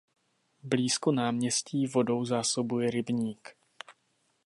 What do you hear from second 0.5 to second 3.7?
Blízko náměstí vodou zásobuje rybník.